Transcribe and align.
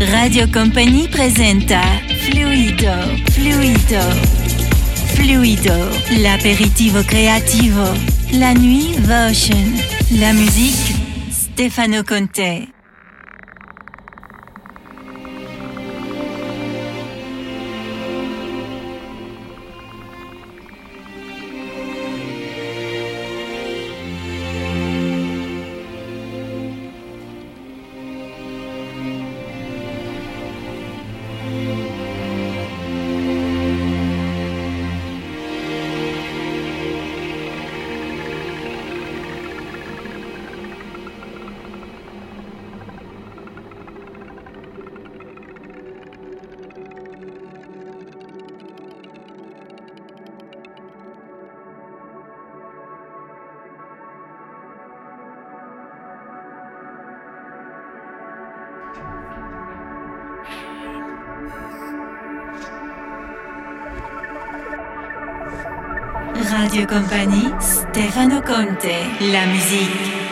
Radio 0.00 0.48
Compagnie 0.52 1.08
presenta 1.08 1.80
Fluido, 2.20 2.92
Fluido, 3.32 4.00
Fluido, 5.14 5.90
l'aperitivo 6.20 7.02
creativo, 7.02 7.82
la 8.34 8.52
nuit 8.52 8.96
Votion, 9.00 9.76
la 10.20 10.32
musique 10.32 10.94
Stefano 11.30 12.04
Conte. 12.04 12.77
Radio 66.78 67.56
Stefano 67.58 68.40
Conte, 68.40 69.16
la 69.32 69.46
musique. 69.46 70.27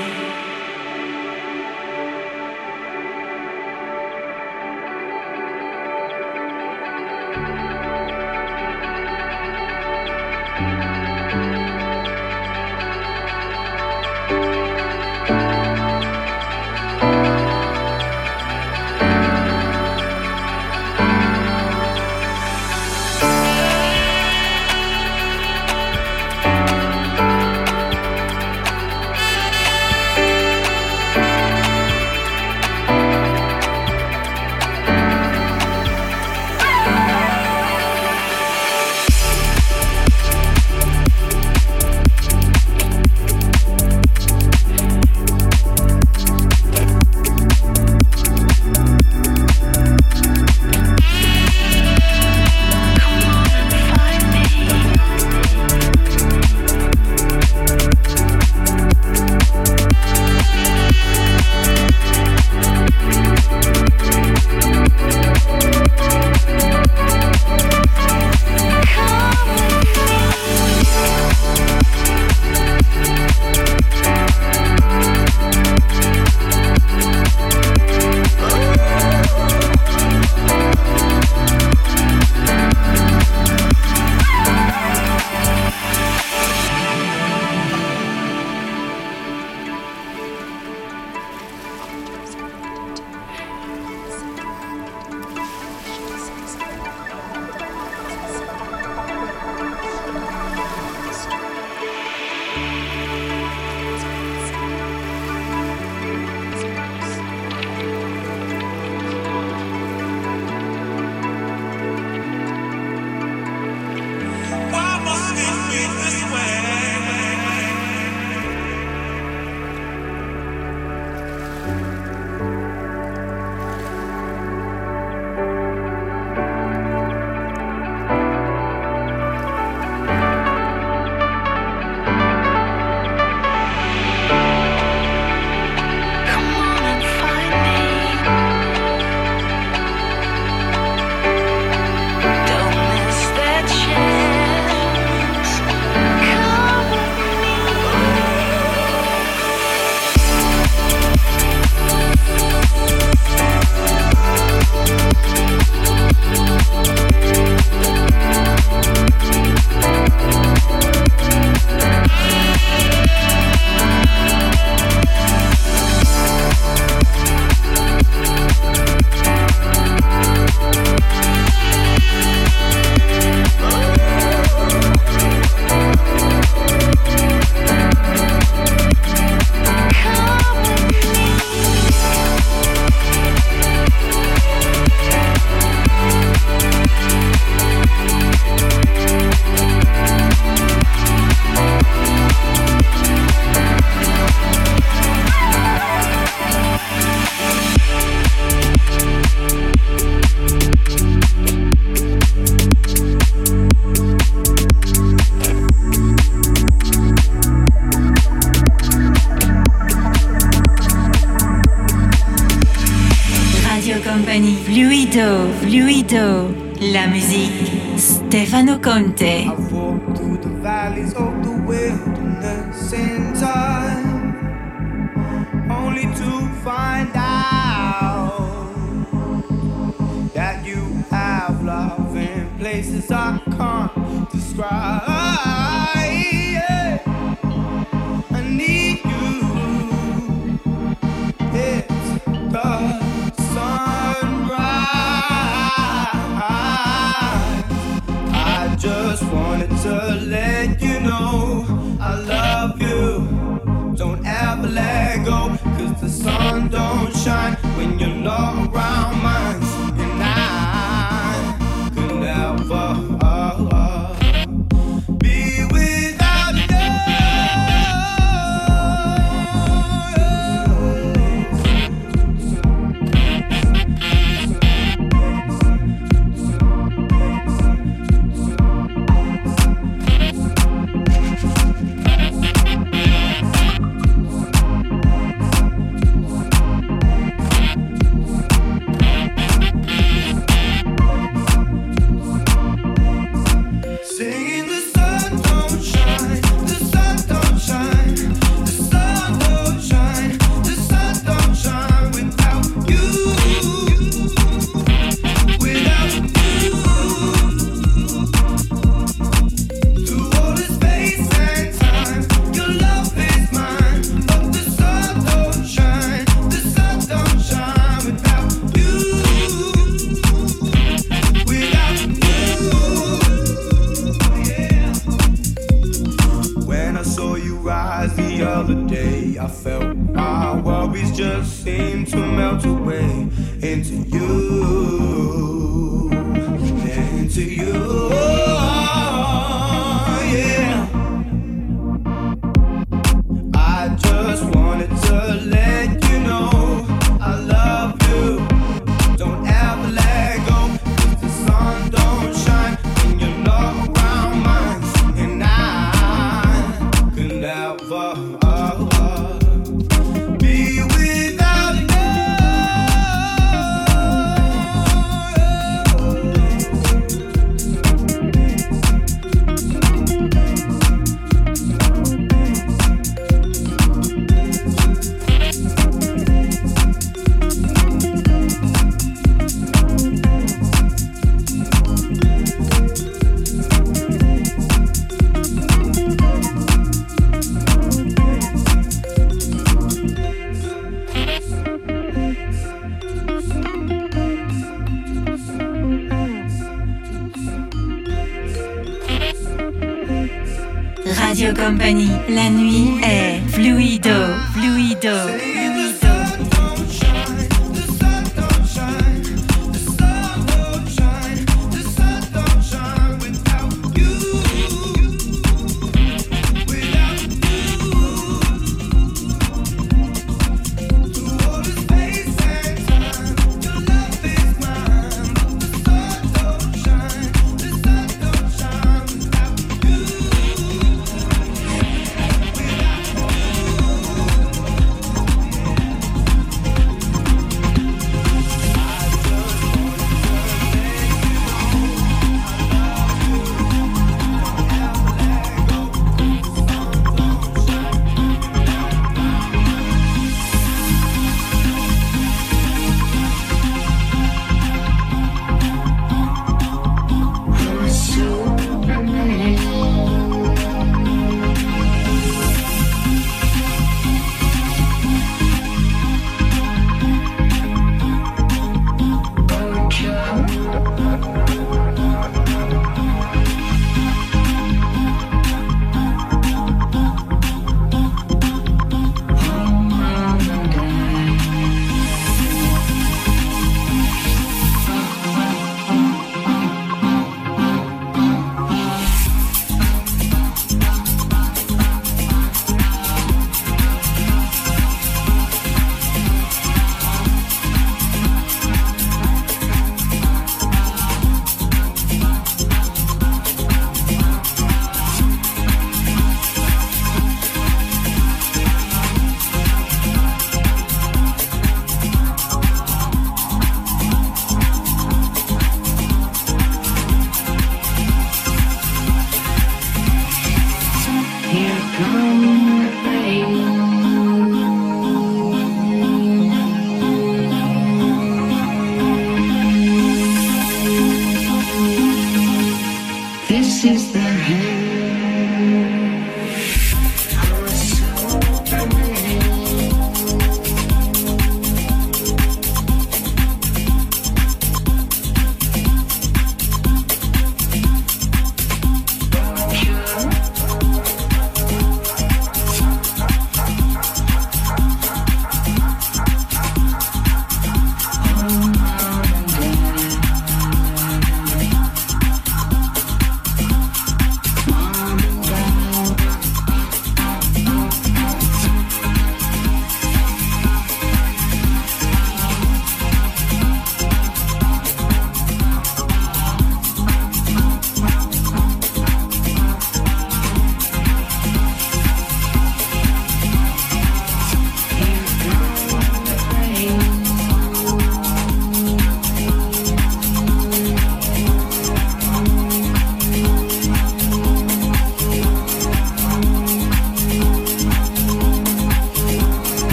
Through 220.15 220.37
the 220.39 220.49
valleys 220.63 220.76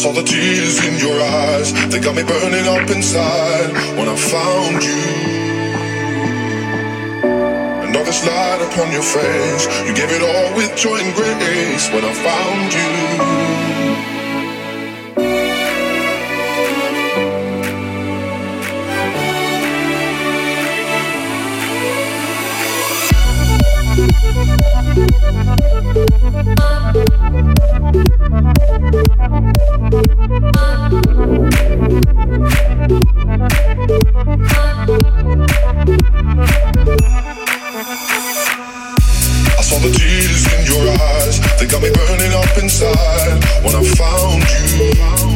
saw 0.00 0.12
the 0.12 0.22
tears 0.22 0.82
in 0.82 0.96
your 0.98 1.20
eyes. 1.20 1.74
They 1.90 2.00
got 2.00 2.16
me 2.16 2.22
burning 2.22 2.66
up 2.66 2.88
inside 2.88 3.70
when 3.98 4.08
I 4.08 4.16
found 4.16 4.82
you. 4.82 5.02
and 7.84 7.94
all 7.94 8.04
this 8.04 8.24
light 8.24 8.62
upon 8.68 8.92
your 8.92 9.02
face. 9.02 9.64
You 9.86 9.92
gave 9.92 10.10
it 10.10 10.22
all 10.22 10.56
with 10.56 10.74
joy 10.74 10.96
and 10.96 11.14
grace 11.14 11.90
when 11.92 12.04
I 12.04 12.14
found 12.14 12.72
you. 12.72 13.39
They 41.60 41.66
got 41.66 41.82
me 41.82 41.90
burning 41.90 42.32
up 42.32 42.56
inside 42.56 43.44
when 43.62 43.76
I 43.76 43.84
found 43.94 45.26
you. 45.26 45.29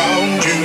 found 0.00 0.44
you. 0.46 0.59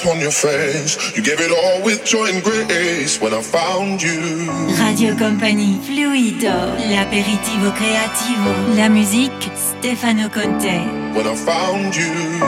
upon 0.00 0.20
your 0.20 0.30
face. 0.30 0.96
You 1.16 1.22
gave 1.22 1.40
it 1.40 1.50
all 1.50 1.82
with 1.84 2.04
joy 2.04 2.28
and 2.28 2.42
grace 2.42 3.20
when 3.20 3.32
I 3.34 3.42
found 3.42 4.02
you. 4.02 4.18
Radio 4.78 5.14
Company, 5.16 5.80
Fluido, 5.82 6.74
l'aperitivo 6.90 7.72
creativo, 7.72 8.76
la 8.76 8.88
musique, 8.88 9.50
Stefano 9.54 10.28
Conte. 10.28 10.78
When 11.14 11.26
I 11.26 11.34
found 11.34 11.96
you. 11.96 12.47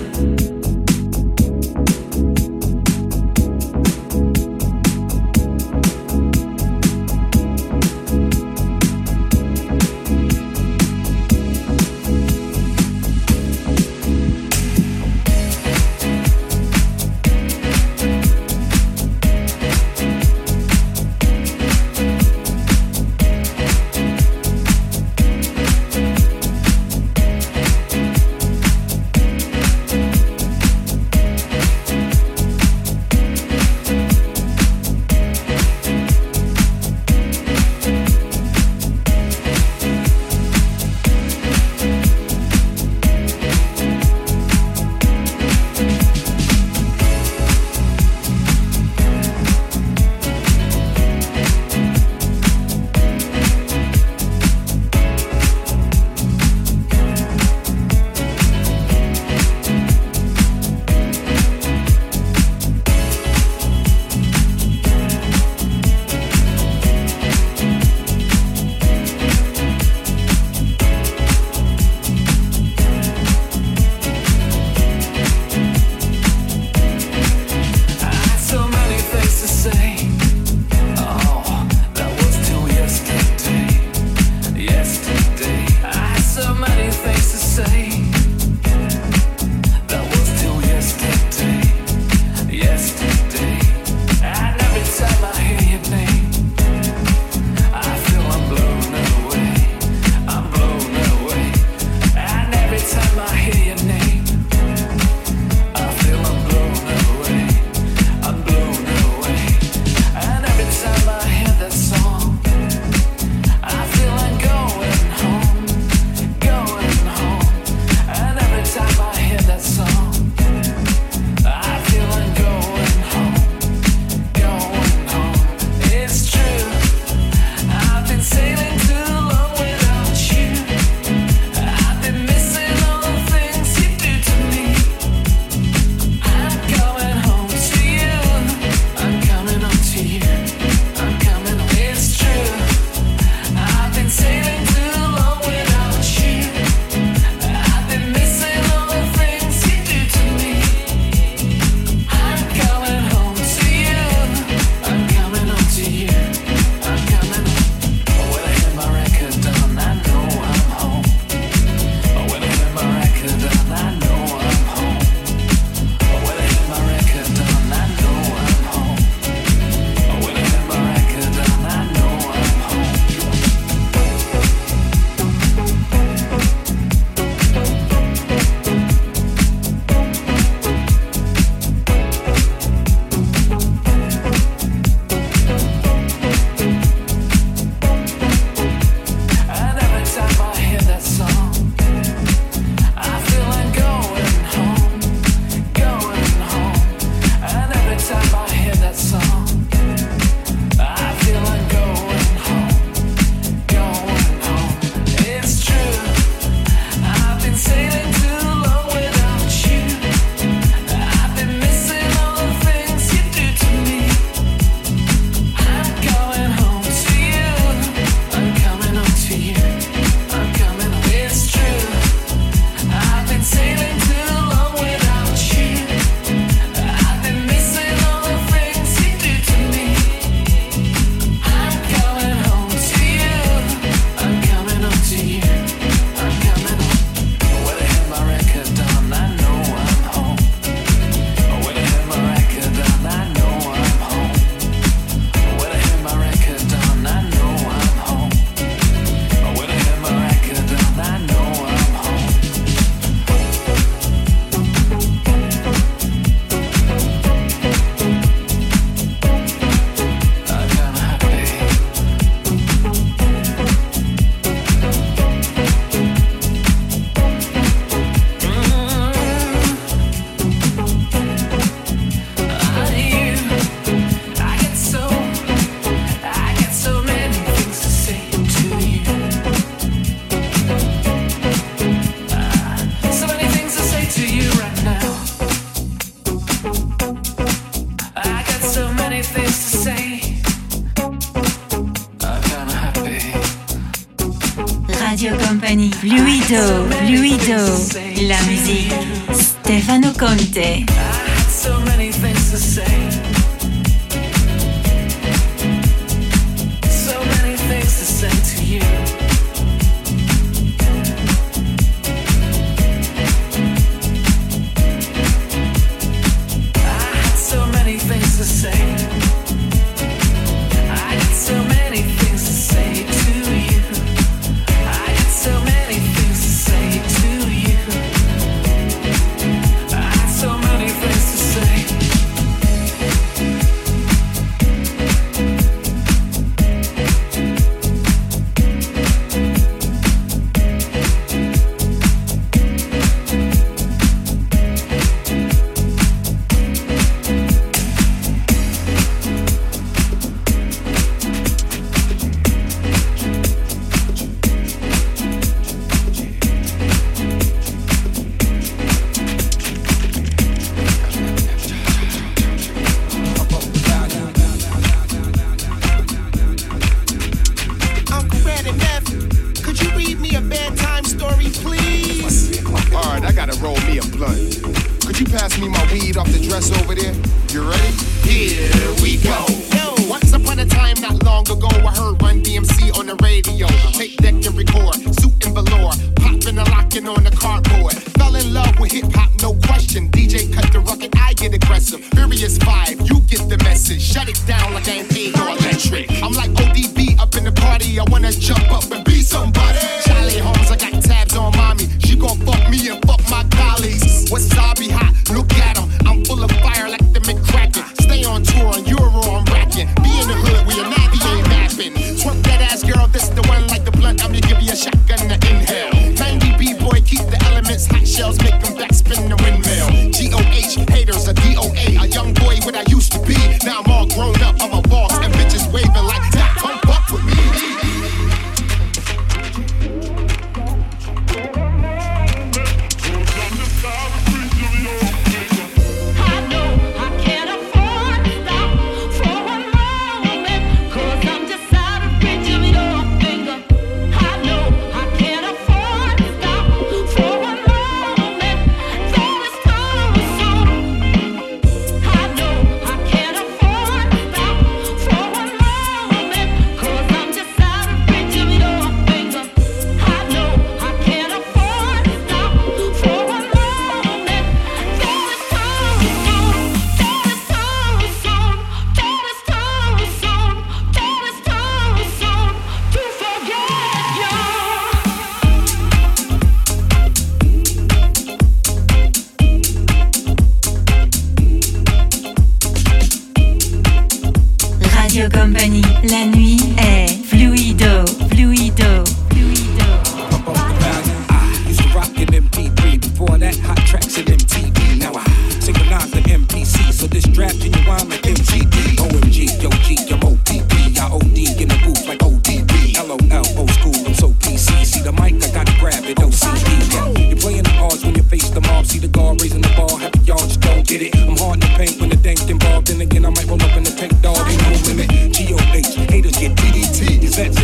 did 510.91 511.03
it. 511.03 511.15
I'm 511.15 511.37
hard 511.37 511.61
to 511.61 511.67
paint 511.79 512.01
when 512.01 512.09
the 512.09 512.17
dank's 512.17 512.49
involved. 512.49 512.87
Then 512.87 512.99
again, 512.99 513.25
I 513.25 513.29
might 513.29 513.47
roll 513.47 513.61
up 513.63 513.77
in 513.77 513.83
the 513.83 513.95
pink 513.97 514.11
dog. 514.21 514.43
Ain't 514.43 514.61
no 514.61 514.75
limit. 514.91 515.07
G.O.H. 515.31 515.95
Haters 516.11 516.35
get 516.35 516.51
DDT. 516.57 517.23
Is 517.23 517.37
that 517.37 517.55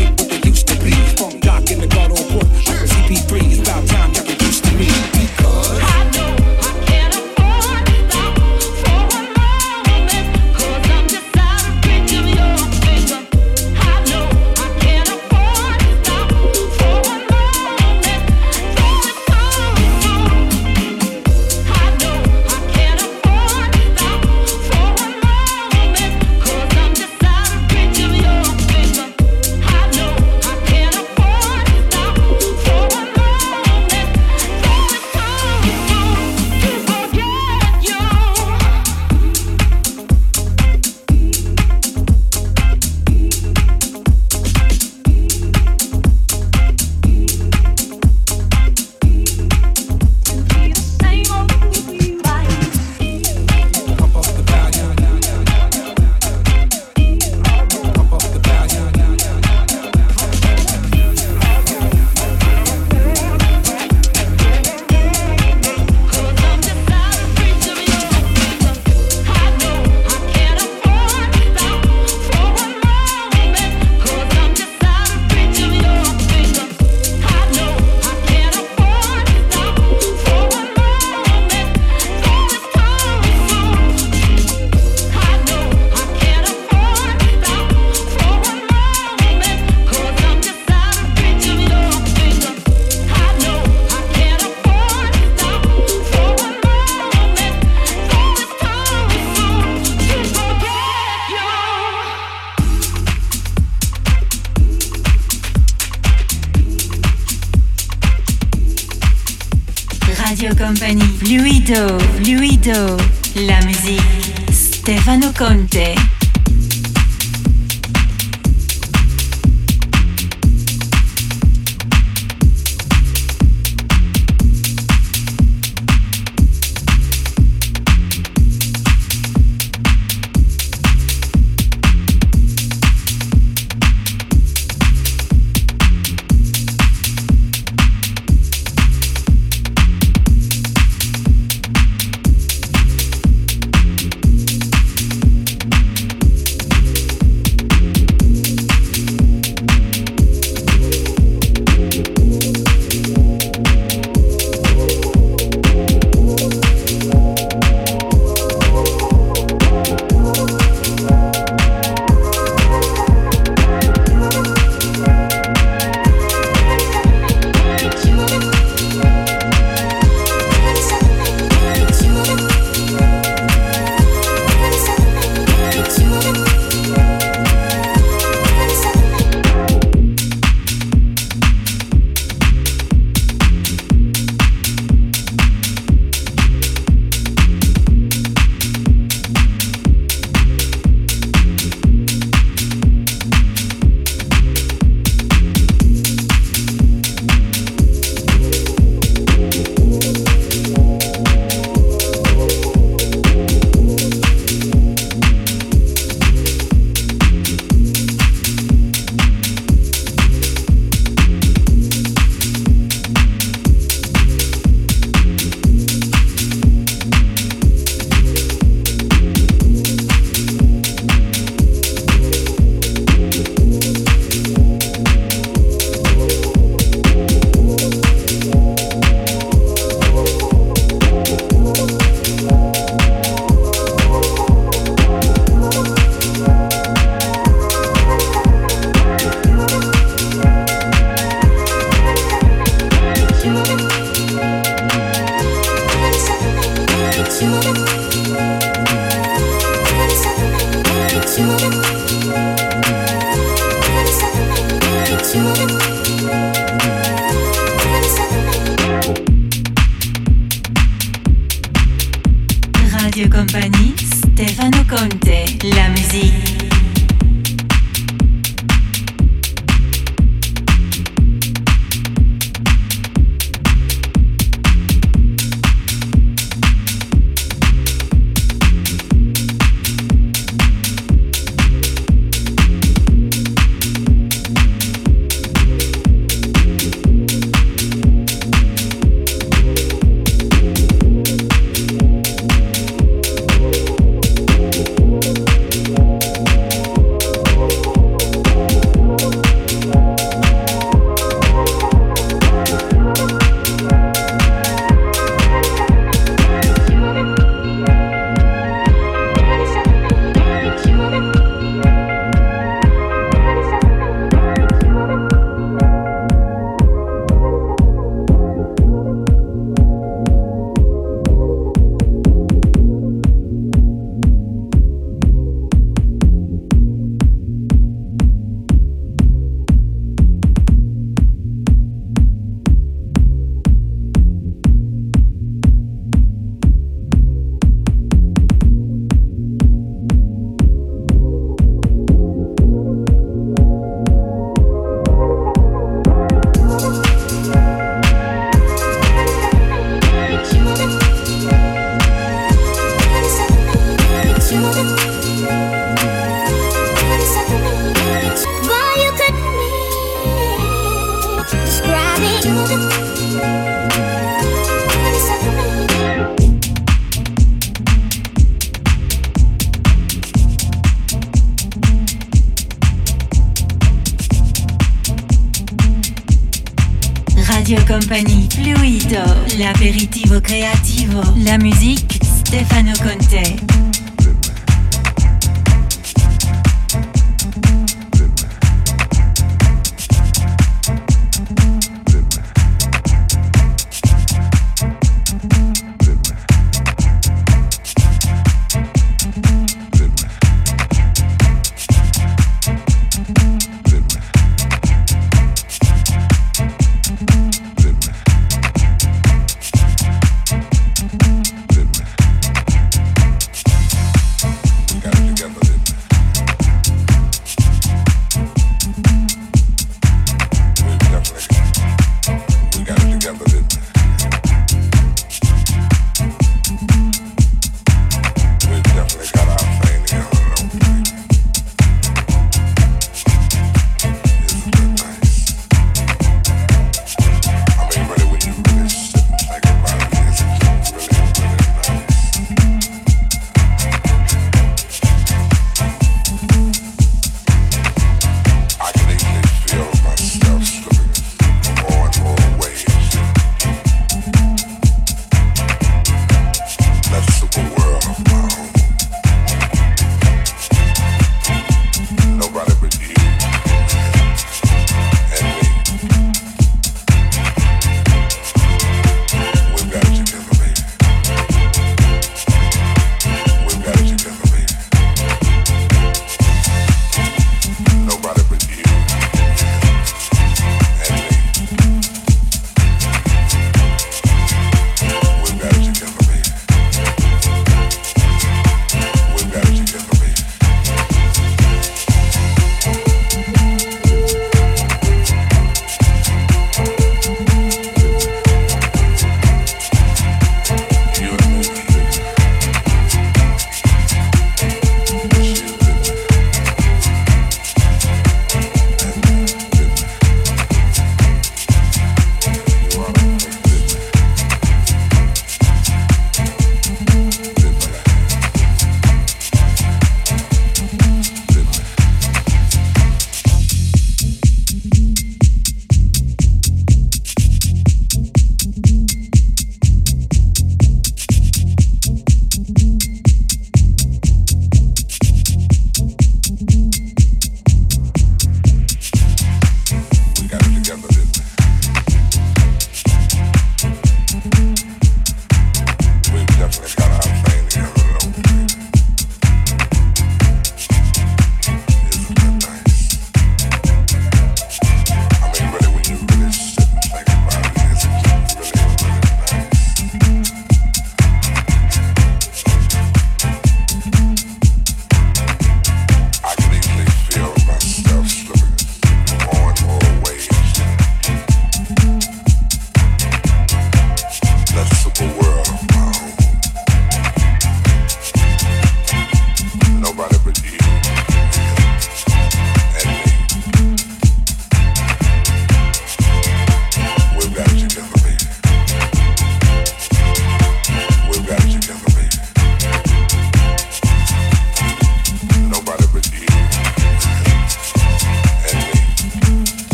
Fluido, 111.68 112.00
Fluido, 112.16 112.98
la 113.46 113.62
musique, 113.64 114.54
Stefano 114.54 115.34
Conte. 115.38 116.17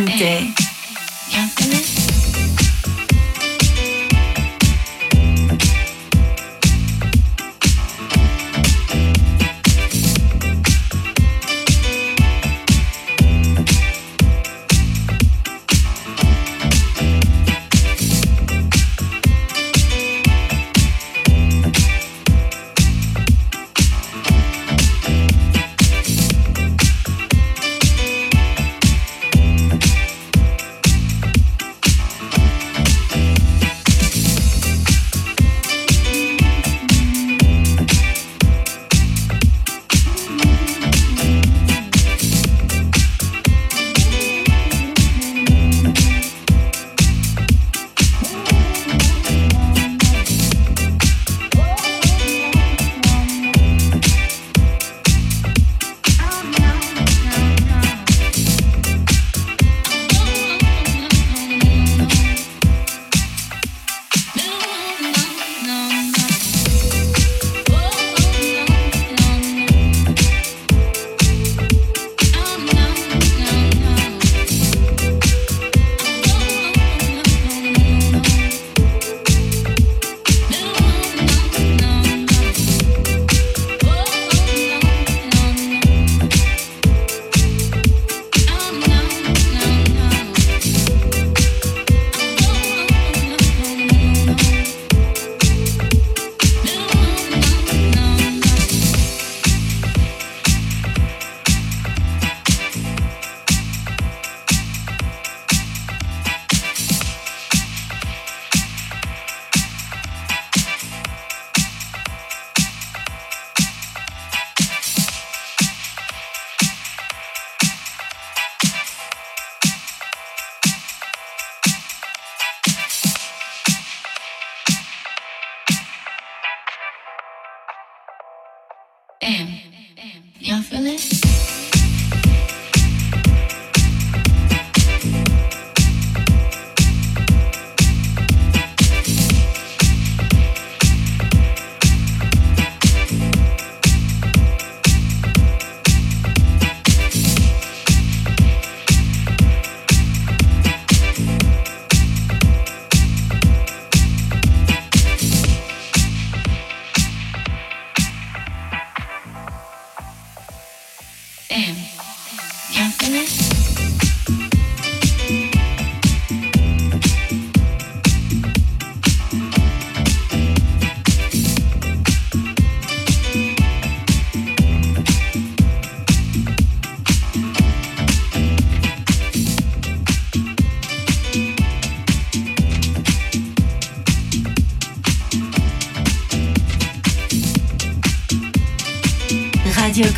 Adelante. 0.00 0.29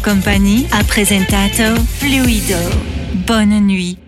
Company 0.00 0.66
ha 0.70 0.82
presentato 0.84 1.74
Fluido. 1.98 2.58
Bonne 3.24 3.60
nuit. 3.60 4.03